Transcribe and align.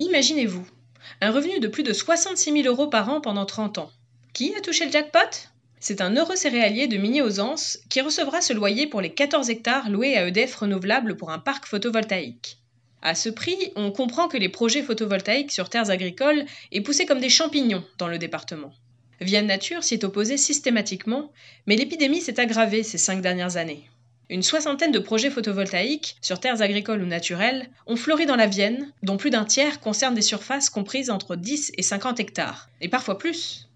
Imaginez-vous, 0.00 0.66
un 1.20 1.30
revenu 1.30 1.60
de 1.60 1.68
plus 1.68 1.82
de 1.82 1.92
66 1.92 2.62
000 2.62 2.66
euros 2.66 2.86
par 2.86 3.10
an 3.10 3.20
pendant 3.20 3.44
30 3.44 3.76
ans. 3.76 3.90
Qui 4.32 4.54
a 4.54 4.60
touché 4.62 4.86
le 4.86 4.90
jackpot? 4.90 5.18
C'est 5.78 6.00
un 6.00 6.16
heureux 6.16 6.36
céréalier 6.36 6.88
de 6.88 6.96
mini 6.96 7.20
Ausence 7.20 7.78
qui 7.90 8.00
recevra 8.00 8.40
ce 8.40 8.54
loyer 8.54 8.86
pour 8.86 9.02
les 9.02 9.12
14 9.12 9.50
hectares 9.50 9.90
loués 9.90 10.16
à 10.16 10.26
EDF 10.26 10.54
Renouvelable 10.54 11.18
pour 11.18 11.30
un 11.30 11.38
parc 11.38 11.66
photovoltaïque. 11.66 12.56
À 13.02 13.14
ce 13.14 13.28
prix, 13.28 13.72
on 13.76 13.92
comprend 13.92 14.28
que 14.28 14.38
les 14.38 14.48
projets 14.48 14.82
photovoltaïques 14.82 15.52
sur 15.52 15.68
terres 15.68 15.90
agricoles 15.90 16.46
est 16.72 16.80
poussé 16.80 17.04
comme 17.04 17.20
des 17.20 17.28
champignons 17.28 17.84
dans 17.98 18.08
le 18.08 18.16
département. 18.16 18.72
Vienne 19.20 19.48
Nature 19.48 19.84
s'y 19.84 19.94
est 19.94 20.04
opposé 20.04 20.38
systématiquement, 20.38 21.30
mais 21.66 21.76
l'épidémie 21.76 22.22
s'est 22.22 22.40
aggravée 22.40 22.84
ces 22.84 22.96
cinq 22.96 23.20
dernières 23.20 23.58
années. 23.58 23.84
Une 24.30 24.44
soixantaine 24.44 24.92
de 24.92 25.00
projets 25.00 25.28
photovoltaïques, 25.28 26.14
sur 26.20 26.38
terres 26.38 26.62
agricoles 26.62 27.02
ou 27.02 27.06
naturelles, 27.06 27.68
ont 27.88 27.96
fleuri 27.96 28.26
dans 28.26 28.36
la 28.36 28.46
Vienne, 28.46 28.92
dont 29.02 29.16
plus 29.16 29.30
d'un 29.30 29.44
tiers 29.44 29.80
concernent 29.80 30.14
des 30.14 30.22
surfaces 30.22 30.70
comprises 30.70 31.10
entre 31.10 31.34
10 31.34 31.72
et 31.76 31.82
50 31.82 32.20
hectares, 32.20 32.68
et 32.80 32.88
parfois 32.88 33.18
plus. 33.18 33.68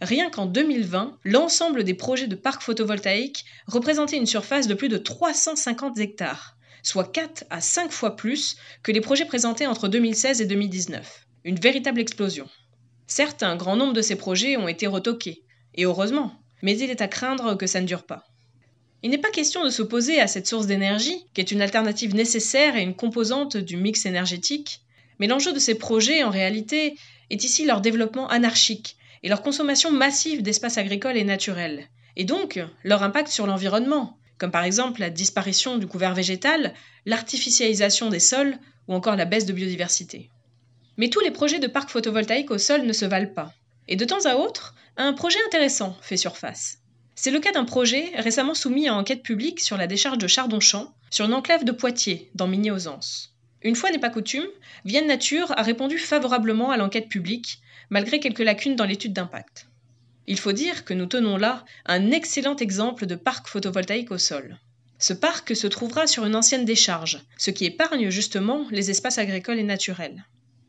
Rien 0.00 0.30
qu'en 0.30 0.46
2020, 0.46 1.18
l'ensemble 1.24 1.84
des 1.84 1.92
projets 1.92 2.26
de 2.26 2.36
parcs 2.36 2.62
photovoltaïques 2.62 3.44
représentait 3.66 4.16
une 4.16 4.24
surface 4.24 4.66
de 4.66 4.72
plus 4.72 4.88
de 4.88 4.96
350 4.96 5.98
hectares, 5.98 6.56
soit 6.82 7.12
4 7.12 7.44
à 7.50 7.60
5 7.60 7.92
fois 7.92 8.16
plus 8.16 8.56
que 8.82 8.92
les 8.92 9.02
projets 9.02 9.26
présentés 9.26 9.66
entre 9.66 9.88
2016 9.88 10.40
et 10.40 10.46
2019. 10.46 11.26
Une 11.44 11.60
véritable 11.60 12.00
explosion. 12.00 12.48
Certes, 13.06 13.42
un 13.42 13.56
grand 13.56 13.76
nombre 13.76 13.92
de 13.92 14.00
ces 14.00 14.16
projets 14.16 14.56
ont 14.56 14.68
été 14.68 14.86
retoqués, 14.86 15.42
et 15.74 15.84
heureusement, 15.84 16.32
mais 16.62 16.78
il 16.78 16.88
est 16.88 17.02
à 17.02 17.08
craindre 17.08 17.56
que 17.56 17.66
ça 17.66 17.82
ne 17.82 17.86
dure 17.86 18.06
pas. 18.06 18.24
Il 19.02 19.10
n'est 19.10 19.18
pas 19.18 19.30
question 19.30 19.64
de 19.64 19.70
s'opposer 19.70 20.20
à 20.20 20.26
cette 20.26 20.48
source 20.48 20.66
d'énergie, 20.66 21.24
qui 21.32 21.40
est 21.40 21.52
une 21.52 21.62
alternative 21.62 22.16
nécessaire 22.16 22.76
et 22.76 22.82
une 22.82 22.96
composante 22.96 23.56
du 23.56 23.76
mix 23.76 24.06
énergétique, 24.06 24.80
mais 25.18 25.28
l'enjeu 25.28 25.52
de 25.52 25.58
ces 25.60 25.76
projets, 25.76 26.24
en 26.24 26.30
réalité, 26.30 26.96
est 27.30 27.44
ici 27.44 27.64
leur 27.64 27.80
développement 27.80 28.28
anarchique 28.28 28.96
et 29.22 29.28
leur 29.28 29.42
consommation 29.42 29.92
massive 29.92 30.42
d'espaces 30.42 30.78
agricoles 30.78 31.16
et 31.16 31.24
naturels, 31.24 31.86
et 32.16 32.24
donc 32.24 32.60
leur 32.82 33.02
impact 33.04 33.28
sur 33.28 33.46
l'environnement, 33.46 34.18
comme 34.36 34.50
par 34.50 34.64
exemple 34.64 35.00
la 35.00 35.10
disparition 35.10 35.78
du 35.78 35.86
couvert 35.86 36.14
végétal, 36.14 36.74
l'artificialisation 37.06 38.08
des 38.08 38.20
sols 38.20 38.58
ou 38.88 38.94
encore 38.94 39.16
la 39.16 39.24
baisse 39.24 39.46
de 39.46 39.52
biodiversité. 39.52 40.30
Mais 40.96 41.08
tous 41.08 41.20
les 41.20 41.30
projets 41.30 41.60
de 41.60 41.66
parcs 41.68 41.90
photovoltaïques 41.90 42.50
au 42.50 42.58
sol 42.58 42.82
ne 42.82 42.92
se 42.92 43.04
valent 43.04 43.32
pas, 43.32 43.52
et 43.86 43.96
de 43.96 44.04
temps 44.04 44.24
à 44.24 44.34
autre, 44.34 44.74
un 44.96 45.12
projet 45.12 45.38
intéressant 45.46 45.96
fait 46.00 46.16
surface. 46.16 46.78
C'est 47.20 47.32
le 47.32 47.40
cas 47.40 47.50
d'un 47.50 47.64
projet 47.64 48.12
récemment 48.14 48.54
soumis 48.54 48.86
à 48.86 48.94
enquête 48.94 49.24
publique 49.24 49.58
sur 49.58 49.76
la 49.76 49.88
décharge 49.88 50.18
de 50.18 50.28
Chardon-Champ, 50.28 50.94
sur 51.10 51.24
une 51.24 51.34
enclave 51.34 51.64
de 51.64 51.72
Poitiers, 51.72 52.30
dans 52.36 52.46
Migné-aux-Anses. 52.46 53.34
Une 53.62 53.74
fois 53.74 53.90
n'est 53.90 53.98
pas 53.98 54.08
coutume, 54.08 54.46
Vienne 54.84 55.08
Nature 55.08 55.50
a 55.58 55.62
répondu 55.62 55.98
favorablement 55.98 56.70
à 56.70 56.76
l'enquête 56.76 57.08
publique, 57.08 57.58
malgré 57.90 58.20
quelques 58.20 58.38
lacunes 58.38 58.76
dans 58.76 58.84
l'étude 58.84 59.14
d'impact. 59.14 59.66
Il 60.28 60.38
faut 60.38 60.52
dire 60.52 60.84
que 60.84 60.94
nous 60.94 61.06
tenons 61.06 61.38
là 61.38 61.64
un 61.86 62.12
excellent 62.12 62.54
exemple 62.54 63.04
de 63.04 63.16
parc 63.16 63.48
photovoltaïque 63.48 64.12
au 64.12 64.18
sol. 64.18 64.56
Ce 65.00 65.12
parc 65.12 65.56
se 65.56 65.66
trouvera 65.66 66.06
sur 66.06 66.24
une 66.24 66.36
ancienne 66.36 66.64
décharge, 66.64 67.20
ce 67.36 67.50
qui 67.50 67.64
épargne 67.64 68.10
justement 68.10 68.64
les 68.70 68.92
espaces 68.92 69.18
agricoles 69.18 69.58
et 69.58 69.64
naturels. 69.64 70.24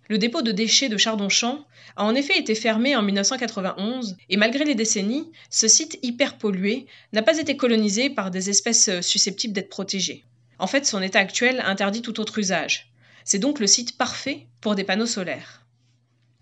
Le 0.09 0.17
dépôt 0.17 0.41
de 0.41 0.51
déchets 0.51 0.89
de 0.89 0.97
Chardon-Champ 0.97 1.67
a 1.95 2.03
en 2.03 2.15
effet 2.15 2.39
été 2.39 2.55
fermé 2.55 2.95
en 2.95 3.03
1991 3.03 4.17
et 4.29 4.37
malgré 4.37 4.65
les 4.65 4.73
décennies, 4.73 5.31
ce 5.51 5.67
site 5.67 5.99
hyper 6.01 6.39
pollué 6.39 6.87
n'a 7.13 7.21
pas 7.21 7.37
été 7.37 7.55
colonisé 7.55 8.09
par 8.09 8.31
des 8.31 8.49
espèces 8.49 8.89
susceptibles 9.01 9.53
d'être 9.53 9.69
protégées. 9.69 10.23
En 10.57 10.65
fait, 10.65 10.87
son 10.87 11.03
état 11.03 11.19
actuel 11.19 11.61
interdit 11.63 12.01
tout 12.01 12.19
autre 12.19 12.39
usage. 12.39 12.91
C'est 13.23 13.37
donc 13.37 13.59
le 13.59 13.67
site 13.67 13.99
parfait 13.99 14.47
pour 14.61 14.73
des 14.73 14.83
panneaux 14.83 15.05
solaires. 15.05 15.63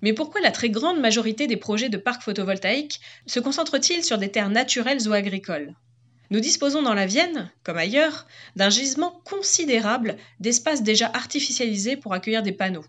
Mais 0.02 0.14
pourquoi 0.14 0.40
la 0.40 0.52
très 0.52 0.70
grande 0.70 1.02
majorité 1.02 1.46
des 1.46 1.58
projets 1.58 1.90
de 1.90 1.98
parcs 1.98 2.24
photovoltaïques 2.24 3.02
se 3.26 3.42
concentrent-ils 3.42 4.04
sur 4.06 4.18
des 4.18 4.32
terres 4.32 4.50
naturelles 4.50 5.10
ou 5.10 5.12
agricoles? 5.12 5.76
Nous 6.30 6.40
disposons 6.40 6.84
dans 6.84 6.94
la 6.94 7.06
Vienne, 7.06 7.52
comme 7.64 7.78
ailleurs, 7.78 8.28
d'un 8.56 8.70
gisement 8.70 9.22
considérable 9.26 10.16
d'espaces 10.40 10.84
déjà 10.84 11.12
artificialisés 11.14 11.98
pour 11.98 12.14
accueillir 12.14 12.44
des 12.44 12.54
panneaux. 12.54 12.86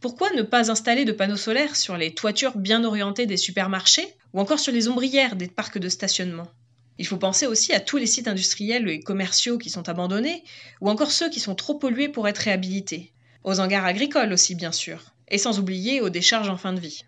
Pourquoi 0.00 0.30
ne 0.30 0.40
pas 0.40 0.70
installer 0.70 1.04
de 1.04 1.12
panneaux 1.12 1.36
solaires 1.36 1.76
sur 1.76 1.98
les 1.98 2.14
toitures 2.14 2.56
bien 2.56 2.84
orientées 2.84 3.26
des 3.26 3.36
supermarchés 3.36 4.08
ou 4.32 4.40
encore 4.40 4.58
sur 4.58 4.72
les 4.72 4.88
ombrières 4.88 5.36
des 5.36 5.46
parcs 5.46 5.76
de 5.76 5.90
stationnement? 5.90 6.48
Il 6.96 7.06
faut 7.06 7.18
penser 7.18 7.46
aussi 7.46 7.74
à 7.74 7.80
tous 7.80 7.98
les 7.98 8.06
sites 8.06 8.26
industriels 8.26 8.88
et 8.88 9.00
commerciaux 9.00 9.58
qui 9.58 9.68
sont 9.68 9.90
abandonnés 9.90 10.42
ou 10.80 10.88
encore 10.88 11.12
ceux 11.12 11.28
qui 11.28 11.38
sont 11.38 11.54
trop 11.54 11.74
pollués 11.74 12.08
pour 12.08 12.28
être 12.28 12.38
réhabilités. 12.38 13.12
Aux 13.44 13.60
hangars 13.60 13.84
agricoles 13.84 14.32
aussi, 14.32 14.54
bien 14.54 14.72
sûr, 14.72 15.12
et 15.28 15.36
sans 15.36 15.58
oublier 15.58 16.00
aux 16.00 16.08
décharges 16.08 16.48
en 16.48 16.56
fin 16.56 16.72
de 16.72 16.80
vie. 16.80 17.04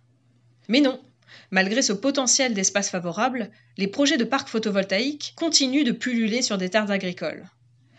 Mais 0.69 0.81
non, 0.81 1.01
malgré 1.51 1.81
ce 1.81 1.95
potentiel 1.95 2.53
d'espace 2.53 2.91
favorable, 2.91 3.51
les 3.79 3.89
projets 3.89 4.19
de 4.19 4.25
parcs 4.25 4.51
photovoltaïques 4.51 5.33
continuent 5.37 5.85
de 5.85 5.93
pulluler 5.93 6.43
sur 6.43 6.59
des 6.59 6.69
terres 6.69 6.91
agricoles 6.91 7.47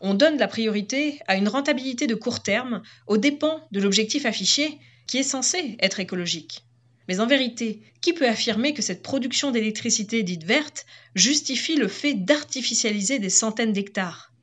on 0.05 0.13
donne 0.13 0.37
la 0.37 0.49
priorité 0.49 1.19
à 1.27 1.37
une 1.37 1.47
rentabilité 1.47 2.07
de 2.07 2.15
court 2.15 2.43
terme 2.43 2.83
aux 3.07 3.17
dépens 3.17 3.65
de 3.71 3.79
l'objectif 3.79 4.25
affiché 4.25 4.77
qui 5.07 5.17
est 5.17 5.23
censé 5.23 5.77
être 5.79 6.01
écologique. 6.01 6.65
Mais 7.07 7.21
en 7.21 7.25
vérité, 7.25 7.81
qui 8.01 8.11
peut 8.11 8.27
affirmer 8.27 8.73
que 8.73 8.81
cette 8.81 9.01
production 9.01 9.51
d'électricité 9.51 10.21
dite 10.23 10.43
verte 10.43 10.85
justifie 11.15 11.77
le 11.77 11.87
fait 11.87 12.15
d'artificialiser 12.15 13.19
des 13.19 13.29
centaines 13.29 13.71
d'hectares? 13.71 14.33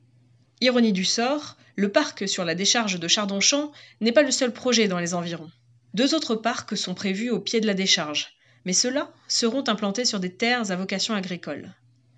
Ironie 0.61 0.93
du 0.93 1.05
sort, 1.05 1.57
le 1.75 1.91
parc 1.91 2.27
sur 2.27 2.43
la 2.43 2.55
décharge 2.55 2.99
de 2.99 3.07
Chardon-Champ 3.07 3.71
n'est 4.01 4.11
pas 4.11 4.23
le 4.23 4.31
seul 4.31 4.53
projet 4.53 4.87
dans 4.87 4.99
les 4.99 5.13
environs. 5.13 5.51
Deux 5.93 6.15
autres 6.15 6.35
parcs 6.35 6.75
sont 6.75 6.95
prévus 6.95 7.29
au 7.29 7.39
pied 7.39 7.61
de 7.61 7.67
la 7.67 7.75
décharge, 7.75 8.33
mais 8.65 8.73
ceux-là 8.73 9.11
seront 9.27 9.63
implantés 9.67 10.05
sur 10.05 10.19
des 10.19 10.33
terres 10.33 10.71
à 10.71 10.75
vocation 10.75 11.13
agricole. 11.13 11.71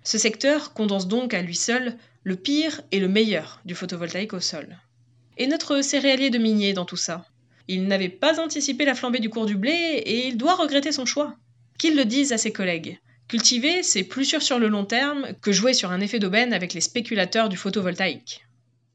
Ce 0.04 0.18
secteur 0.18 0.74
condense 0.74 1.08
donc 1.08 1.32
à 1.34 1.42
lui 1.42 1.56
seul 1.56 1.96
le 2.22 2.36
pire 2.36 2.82
et 2.92 3.00
le 3.00 3.08
meilleur 3.08 3.60
du 3.64 3.74
photovoltaïque 3.74 4.34
au 4.34 4.40
sol. 4.40 4.78
Et 5.38 5.46
notre 5.46 5.80
céréalier 5.80 6.30
de 6.30 6.38
minier 6.38 6.74
dans 6.74 6.84
tout 6.84 6.96
ça? 6.96 7.26
Il 7.66 7.86
n'avait 7.86 8.10
pas 8.10 8.38
anticipé 8.38 8.84
la 8.84 8.94
flambée 8.94 9.18
du 9.18 9.30
cours 9.30 9.46
du 9.46 9.56
blé 9.56 9.72
et 9.72 10.28
il 10.28 10.36
doit 10.36 10.54
regretter 10.54 10.92
son 10.92 11.06
choix. 11.06 11.34
Qu'il 11.78 11.96
le 11.96 12.04
dise 12.04 12.32
à 12.32 12.38
ses 12.38 12.52
collègues. 12.52 12.98
Cultiver, 13.28 13.82
c'est 13.82 14.04
plus 14.04 14.26
sûr 14.26 14.42
sur 14.42 14.58
le 14.58 14.68
long 14.68 14.84
terme 14.84 15.28
que 15.40 15.50
jouer 15.50 15.72
sur 15.72 15.90
un 15.90 16.00
effet 16.00 16.18
d'aubaine 16.18 16.52
avec 16.52 16.74
les 16.74 16.82
spéculateurs 16.82 17.48
du 17.48 17.56
photovoltaïque. 17.56 18.44